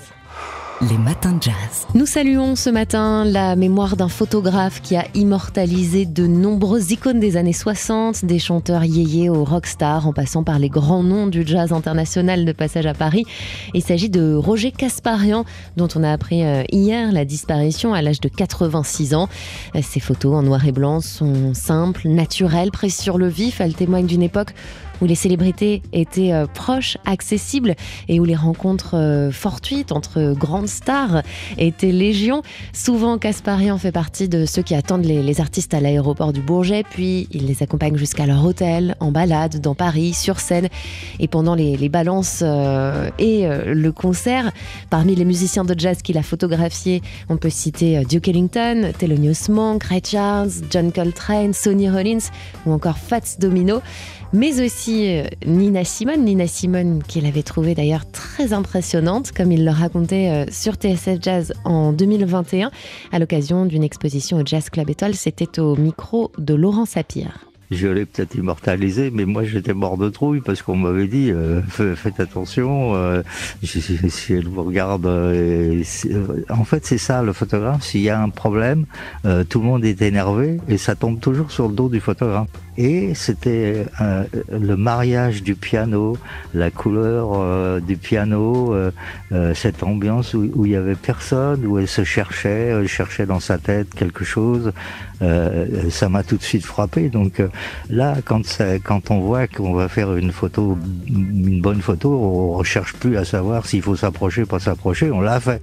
Les 0.81 0.97
matins 0.99 1.33
de 1.33 1.41
jazz. 1.41 1.87
Nous 1.95 2.05
saluons 2.05 2.55
ce 2.55 2.69
matin 2.69 3.25
la 3.25 3.55
mémoire 3.55 3.97
d'un 3.97 4.09
photographe 4.09 4.79
qui 4.83 4.95
a 4.95 5.05
immortalisé 5.15 6.05
de 6.05 6.27
nombreuses 6.27 6.91
icônes 6.91 7.19
des 7.19 7.35
années 7.35 7.51
60, 7.51 8.23
des 8.25 8.37
chanteurs 8.37 8.83
yéyés 8.83 9.27
aux 9.27 9.43
rockstars 9.43 10.05
en 10.05 10.13
passant 10.13 10.43
par 10.43 10.59
les 10.59 10.69
grands 10.69 11.01
noms 11.01 11.25
du 11.25 11.47
jazz 11.47 11.73
international 11.73 12.45
de 12.45 12.51
passage 12.51 12.85
à 12.85 12.93
Paris. 12.93 13.25
Il 13.73 13.81
s'agit 13.81 14.11
de 14.11 14.35
Roger 14.35 14.71
Kasparian, 14.71 15.45
dont 15.77 15.87
on 15.95 16.03
a 16.03 16.11
appris 16.11 16.45
euh, 16.45 16.61
hier 16.71 17.11
la 17.11 17.25
disparition 17.25 17.95
à 17.95 18.03
l'âge 18.03 18.21
de 18.21 18.29
86 18.29 19.15
ans. 19.15 19.29
Ces 19.81 19.99
photos 19.99 20.35
en 20.35 20.43
noir 20.43 20.63
et 20.67 20.71
blanc 20.71 21.01
sont 21.01 21.55
simples, 21.55 22.07
naturelles, 22.07 22.69
prises 22.69 22.97
sur 22.97 23.17
le 23.17 23.27
vif. 23.27 23.61
Elles 23.61 23.73
témoignent 23.73 24.05
d'une 24.05 24.21
époque 24.21 24.53
où 25.01 25.05
les 25.05 25.15
célébrités 25.15 25.81
étaient 25.93 26.33
euh, 26.33 26.45
proches, 26.47 26.97
accessibles 27.05 27.75
et 28.07 28.19
où 28.19 28.25
les 28.25 28.35
rencontres 28.35 28.95
euh, 28.95 29.31
fortuites 29.31 29.91
entre 29.91 30.33
grandes 30.33 30.66
stars 30.67 31.23
étaient 31.57 31.91
légion. 31.91 32.41
Souvent, 32.73 33.17
Casparian 33.17 33.77
fait 33.77 33.91
partie 33.91 34.29
de 34.29 34.45
ceux 34.45 34.61
qui 34.61 34.75
attendent 34.75 35.05
les, 35.05 35.41
artistes 35.41 35.73
à 35.73 35.79
l'aéroport 35.79 36.33
du 36.33 36.41
Bourget, 36.41 36.83
puis 36.89 37.27
il 37.31 37.47
les 37.47 37.61
accompagne 37.63 37.97
jusqu'à 37.97 38.25
leur 38.25 38.43
hôtel, 38.45 38.95
en 38.99 39.11
balade, 39.11 39.59
dans 39.61 39.75
Paris, 39.75 40.13
sur 40.13 40.39
scène. 40.39 40.67
Et 41.19 41.27
pendant 41.27 41.55
les, 41.55 41.89
balances 41.89 42.41
euh, 42.43 43.09
et 43.19 43.47
le 43.47 43.91
concert, 43.91 44.51
parmi 44.89 45.15
les 45.15 45.25
musiciens 45.25 45.63
de 45.63 45.77
jazz 45.77 46.01
qu'il 46.01 46.17
a 46.17 46.23
photographiés, 46.23 47.01
on 47.29 47.37
peut 47.37 47.49
citer 47.49 48.03
Duke 48.05 48.27
Ellington, 48.27 48.91
Thelonious 48.97 49.49
Monk, 49.49 49.83
Ray 49.83 50.01
Charles, 50.03 50.51
John 50.69 50.91
Coltrane, 50.91 51.53
Sonny 51.53 51.89
Rollins 51.89 52.29
ou 52.65 52.71
encore 52.71 52.97
Fats 52.97 53.37
Domino 53.39 53.81
mais 54.33 54.61
aussi 54.61 55.07
euh, 55.07 55.23
Nina 55.45 55.83
Simone. 55.83 56.23
Nina 56.23 56.47
Simone, 56.47 57.01
qu'il 57.07 57.25
avait 57.25 57.43
trouvé 57.43 57.75
d'ailleurs 57.75 58.09
très 58.11 58.53
impressionnante, 58.53 59.31
comme 59.31 59.51
il 59.51 59.65
le 59.65 59.71
racontait 59.71 60.29
euh, 60.29 60.45
sur 60.57 60.73
TSF 60.73 61.19
Jazz 61.21 61.53
en 61.65 61.93
2021, 61.93 62.71
à 63.11 63.19
l'occasion 63.19 63.65
d'une 63.65 63.83
exposition 63.83 64.37
au 64.37 64.45
Jazz 64.45 64.69
Club 64.69 64.89
Étoile. 64.89 65.15
C'était 65.15 65.59
au 65.59 65.75
micro 65.75 66.31
de 66.37 66.55
Laurent 66.55 66.85
Sapir 66.85 67.47
je 67.69 67.87
l'ai 67.87 68.05
peut-être 68.05 68.35
immortalisé, 68.35 69.11
mais 69.11 69.25
moi 69.25 69.43
j'étais 69.43 69.73
mort 69.73 69.97
de 69.97 70.09
trouille 70.09 70.39
parce 70.39 70.61
qu'on 70.61 70.77
m'avait 70.77 71.07
dit 71.07 71.31
euh, 71.31 71.61
faites 71.61 72.19
attention, 72.19 72.95
euh, 72.95 73.23
si, 73.63 74.33
elle 74.33 74.47
vous 74.47 74.63
regarde. 74.63 75.05
Euh, 75.05 75.83
en 76.49 76.63
fait, 76.63 76.85
c'est 76.85 76.97
ça 76.97 77.21
le 77.23 77.33
photographe. 77.33 77.83
S'il 77.83 78.01
y 78.01 78.09
a 78.09 78.21
un 78.21 78.29
problème, 78.29 78.85
tout 79.49 79.59
le 79.59 79.65
monde 79.65 79.83
est 79.83 80.01
énervé 80.01 80.59
et 80.69 80.77
ça 80.77 80.95
tombe 80.95 81.19
toujours 81.19 81.51
sur 81.51 81.67
le 81.67 81.75
dos 81.75 81.89
du 81.89 81.99
photographe. 81.99 82.47
Et 82.77 83.13
c'était 83.15 83.85
le 84.51 84.75
mariage 84.75 85.43
du 85.43 85.55
piano, 85.55 86.17
la 86.53 86.69
couleur 86.71 87.81
du 87.81 87.97
piano, 87.97 88.75
cette 89.53 89.83
ambiance 89.83 90.33
où, 90.33 90.65
il 90.65 90.71
y 90.71 90.75
avait 90.75 90.95
personne, 90.95 91.65
où 91.65 91.79
elle 91.79 91.87
se 91.87 92.03
cherchait, 92.03 92.67
elle 92.67 92.87
cherchait 92.87 93.25
dans 93.25 93.39
sa 93.39 93.57
tête 93.57 93.93
quelque 93.95 94.23
chose. 94.23 94.71
ça 95.89 96.09
m'a 96.09 96.23
tout 96.23 96.37
de 96.37 96.43
suite 96.43 96.65
frappé. 96.65 97.09
Donc 97.09 97.41
Là, 97.89 98.17
quand, 98.23 99.11
on 99.11 99.19
voit 99.19 99.47
qu'on 99.47 99.73
va 99.73 99.87
faire 99.87 100.15
une 100.15 100.31
photo, 100.31 100.77
une 101.07 101.61
bonne 101.61 101.81
photo, 101.81 102.11
on 102.11 102.53
recherche 102.53 102.93
plus 102.93 103.17
à 103.17 103.25
savoir 103.25 103.65
s'il 103.65 103.81
faut 103.81 103.95
s'approcher, 103.95 104.45
pas 104.45 104.59
s'approcher, 104.59 105.11
on 105.11 105.21
l'a 105.21 105.39
fait. 105.39 105.61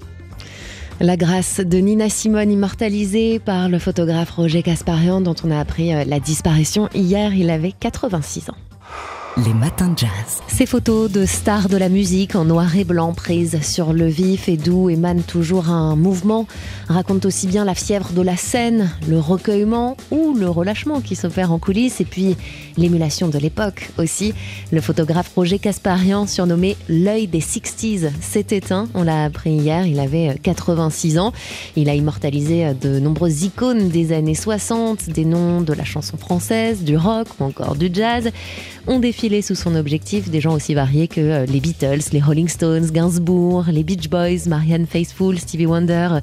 La 1.01 1.17
grâce 1.17 1.59
de 1.59 1.79
Nina 1.79 2.09
Simone 2.09 2.53
immortalisée 2.53 3.41
par 3.41 3.69
le 3.69 3.81
photographe 3.81 4.31
Roger 4.31 4.63
Casparian 4.63 5.21
dont 5.21 5.35
on 5.43 5.51
a 5.51 5.59
appris 5.59 5.93
euh, 5.93 6.05
la 6.05 6.21
disparition 6.21 6.89
hier, 6.95 7.35
il 7.35 7.51
avait 7.51 7.73
86 7.73 8.51
ans. 8.51 8.74
Les 9.37 9.55
matins 9.55 9.89
de 9.89 9.99
jazz. 9.99 10.43
Ces 10.47 10.67
photos 10.67 11.11
de 11.11 11.27
stars 11.27 11.69
de 11.69 11.77
la 11.77 11.89
musique 11.89 12.37
en 12.37 12.45
noir 12.45 12.77
et 12.77 12.85
blanc 12.85 13.13
prises 13.15 13.61
sur 13.63 13.93
le 13.93 14.07
vif 14.07 14.49
et 14.49 14.57
d'où 14.57 14.89
émane 14.91 15.23
toujours 15.23 15.71
un 15.71 15.97
mouvement 15.97 16.47
racontent 16.89 17.27
aussi 17.27 17.49
bien 17.49 17.65
la 17.65 17.75
fièvre 17.75 18.13
de 18.13 18.23
la 18.23 18.37
scène, 18.37 18.91
le 19.09 19.19
recueillement 19.19 19.97
ou 20.13 20.35
le 20.35 20.49
relâchement 20.49 21.01
qui 21.01 21.17
s'opère 21.17 21.51
en 21.51 21.59
coulisses 21.59 22.01
et 22.01 22.05
puis 22.05 22.37
l'émulation 22.77 23.27
de 23.27 23.39
l'époque 23.39 23.91
aussi. 23.99 24.35
Le 24.71 24.81
photographe 24.81 25.33
Roger 25.35 25.59
Casparian, 25.59 26.29
surnommé 26.29 26.77
l'œil 26.89 27.27
des 27.27 27.41
60s, 27.41 28.11
s'est 28.21 28.47
éteint. 28.51 28.89
On 28.95 29.03
l'a 29.03 29.25
appris 29.25 29.55
hier, 29.55 29.85
il 29.87 29.99
avait 29.99 30.39
86 30.43 31.19
ans. 31.19 31.33
Il 31.75 31.89
a 31.89 31.95
immortalisé 31.95 32.73
de 32.75 33.01
nombreuses 33.01 33.43
icônes 33.43 33.89
des 33.89 34.13
années 34.13 34.37
60, 34.37 35.11
des 35.11 35.25
noms 35.25 35.61
de 35.61 35.73
la 35.73 35.85
chanson 35.85 36.17
française, 36.17 36.85
du 36.85 36.97
rock 36.97 37.27
ou 37.41 37.45
encore 37.45 37.75
du 37.75 37.91
jazz. 37.93 38.31
On 38.87 39.01
défile 39.29 39.43
sous 39.43 39.55
son 39.55 39.75
objectif 39.75 40.29
des 40.29 40.41
gens 40.41 40.55
aussi 40.55 40.75
variés 40.75 41.09
que 41.09 41.21
euh, 41.21 41.47
les 41.47 41.61
Beatles, 41.61 42.11
les 42.13 42.21
Rolling 42.21 42.49
Stones, 42.49 42.91
Gainsbourg, 42.91 43.65
les 43.69 43.83
Beach 43.83 44.09
Boys, 44.11 44.49
Marianne 44.49 44.87
Faithfull, 44.87 45.39
Stevie 45.39 45.65
Wonder, 45.67 46.19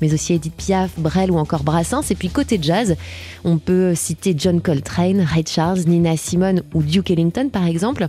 mais 0.00 0.14
aussi 0.14 0.32
Edith 0.32 0.54
Piaf, 0.54 0.98
Brel 0.98 1.30
ou 1.30 1.36
encore 1.36 1.62
Brassens. 1.62 2.10
Et 2.10 2.14
puis 2.14 2.30
côté 2.30 2.58
jazz, 2.60 2.96
on 3.44 3.58
peut 3.58 3.94
citer 3.94 4.34
John 4.36 4.62
Coltrane, 4.62 5.20
Ray 5.20 5.44
Charles, 5.46 5.80
Nina 5.80 6.16
Simone 6.16 6.62
ou 6.74 6.82
Duke 6.82 7.10
Ellington 7.10 7.50
par 7.52 7.66
exemple 7.66 8.06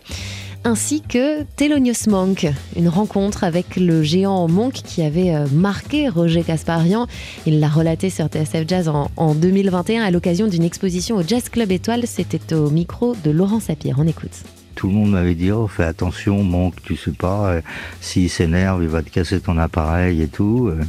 ainsi 0.63 1.01
que 1.01 1.44
Thelonious 1.56 2.10
Monk, 2.10 2.48
une 2.75 2.89
rencontre 2.89 3.44
avec 3.44 3.75
le 3.75 4.04
géant 4.04 4.48
Monk 4.48 4.74
qui 4.74 5.01
avait 5.01 5.34
euh, 5.34 5.46
marqué 5.51 6.10
Roger 6.10 6.44
Casparian. 6.44 7.08
Il 7.46 7.60
l'a 7.60 7.70
relaté 7.70 8.10
sur 8.10 8.28
TSF 8.28 8.68
Jazz 8.68 8.89
en, 8.89 9.36
2021 9.36 10.04
à 10.04 10.12
l'occasion 10.12 10.48
d'une 10.48 10.63
exposition 10.63 11.18
au 11.18 11.24
Jazz 11.24 11.50
Club 11.50 11.72
Étoile. 11.72 12.06
C'était 12.06 12.54
au 12.54 12.70
micro 12.70 13.16
de 13.24 13.32
Laurent 13.32 13.60
Sapir. 13.60 13.96
On 14.00 14.08
écoute 14.08 14.44
tout 14.75 14.88
le 14.88 14.94
monde 14.94 15.12
m'avait 15.12 15.36
dit 15.36 15.51
oh 15.51 15.68
fais 15.68 15.84
attention 15.84 16.42
Monk 16.42 16.75
tu 16.84 16.96
sais 16.96 17.12
pas 17.12 17.50
euh, 17.50 17.62
s'il 18.00 18.30
s'énerve 18.30 18.82
il 18.82 18.88
va 18.88 19.04
te 19.04 19.10
casser 19.10 19.42
ton 19.42 19.58
appareil 19.58 20.22
et 20.22 20.30
tout 20.30 20.70
euh. 20.70 20.80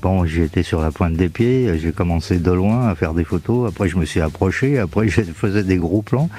bon 0.00 0.24
été 0.24 0.62
sur 0.62 0.80
la 0.80 0.90
pointe 0.90 1.12
des 1.12 1.28
pieds 1.28 1.78
j'ai 1.78 1.92
commencé 1.92 2.38
de 2.38 2.50
loin 2.50 2.88
à 2.88 2.94
faire 2.94 3.12
des 3.12 3.24
photos 3.24 3.68
après 3.68 3.90
je 3.90 3.98
me 3.98 4.06
suis 4.06 4.22
approché 4.22 4.78
après 4.78 5.08
je 5.10 5.20
faisais 5.20 5.62
des 5.62 5.76
gros 5.76 6.00
plans 6.00 6.30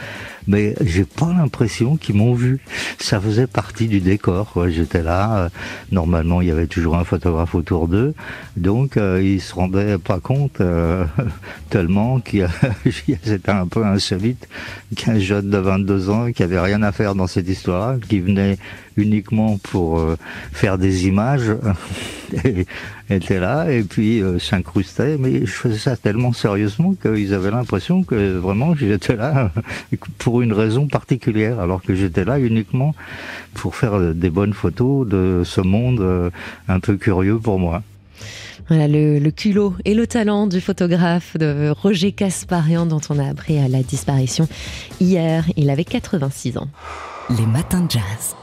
mais 0.48 0.75
j'ai 0.82 1.06
pas 1.06 1.34
l'impression 1.34 1.98
qu'ils 1.98 2.16
m'ont 2.16 2.34
vu. 2.34 2.60
Ça 3.00 3.20
faisait 3.20 3.48
partie 3.48 3.88
du 3.88 4.00
décor. 4.00 4.54
J'étais 4.70 5.04
là. 5.04 5.38
Euh, 5.38 5.50
normalement, 5.92 6.42
il 6.42 6.48
y 6.48 6.52
avait 6.52 6.68
toujours 6.68 6.96
un 6.96 7.04
photographe 7.04 7.56
autour 7.56 7.88
d'eux, 7.88 8.14
donc 8.58 8.98
euh, 8.98 9.22
ils 9.24 9.42
se 9.42 9.54
rendaient 9.54 9.98
pas 9.98 10.20
compte 10.20 10.62
euh, 10.62 11.06
tellement 11.70 12.20
qu'il 12.20 12.48
c'était 13.24 13.52
un 13.52 13.68
peu 13.68 13.86
insolite 13.86 14.48
qu'un 14.96 15.20
jeune 15.20 15.50
de 15.50 15.58
22 15.58 16.10
ans 16.10 16.32
qui 16.32 16.44
avait 16.44 16.60
rien 16.60 16.82
à 16.84 16.92
faire 16.92 17.16
dans 17.16 17.28
cette 17.28 17.50
histoire, 17.50 18.00
qui 18.00 18.20
venait 18.20 18.58
uniquement 18.98 19.58
pour 19.58 20.00
euh, 20.00 20.18
faire 20.52 20.78
des 20.78 21.08
images 21.08 21.52
était 23.10 23.39
là 23.39 23.70
et 23.72 23.84
puis 23.84 24.22
s'incrustait 24.39 25.18
mais 25.18 25.46
je 25.46 25.51
faisais 25.51 25.77
ça 25.77 25.96
tellement 25.96 26.34
sérieusement 26.34 26.94
qu'ils 26.94 27.34
avaient 27.34 27.51
l'impression 27.51 28.04
que 28.04 28.38
vraiment 28.38 28.75
j'étais 28.75 29.15
là 29.15 29.51
pour 30.18 30.42
une 30.42 30.54
raison 30.54 30.88
particulière, 30.88 31.60
alors 31.60 31.82
que 31.82 31.96
j'étais 31.96 32.25
là 32.25 32.39
uniquement 32.39 32.96
pour 33.54 33.75
faire 33.75 34.13
des 34.13 34.30
bonnes 34.30 34.54
photos 34.54 35.08
de 35.08 35.44
ce 35.46 35.62
monde 35.62 36.01
euh, 36.01 36.30
un 36.68 36.80
peu 36.80 36.98
curieux 36.98 37.39
pour 37.39 37.60
moi. 37.60 37.84
Voilà 38.68 38.88
le, 38.88 39.20
le, 39.20 39.32
culot 39.32 39.75
et 39.86 39.94
le 39.94 40.08
talent 40.08 40.48
du 40.48 40.60
photographe 40.60 41.38
de 41.38 41.70
Roger 41.70 42.12
Casparian 42.12 42.88
dont 42.88 43.01
on 43.10 43.20
a 43.20 43.30
appris 43.30 43.60
à 43.60 43.68
la 43.68 43.84
disparition 43.84 44.48
hier. 45.00 45.46
Il 45.56 45.70
avait 45.70 45.84
86 45.84 46.58
ans. 46.58 46.68
Les 47.38 47.46
matins 47.46 47.82
de 47.82 47.92
jazz. 47.92 48.36